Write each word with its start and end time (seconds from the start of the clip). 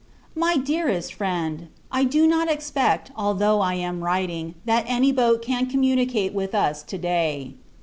MY 0.33 0.57
DEAREST 0.57 1.13
FRIEND, 1.13 1.67
I 1.91 2.05
do 2.05 2.25
not 2.25 2.49
expect, 2.49 3.11
although 3.15 3.61
I 3.61 3.75
am 3.75 4.03
writing, 4.03 4.55
that 4.65 4.85
any 4.87 5.11
boat 5.11 5.43
can 5.43 5.67
communicate 5.67 6.33
with 6.33 6.55
us 6.55 6.81
to 6.81 6.97
day. 6.97 7.53